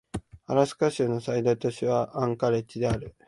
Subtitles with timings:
[0.47, 3.13] アラスカ州の最大都市はアンカレッジである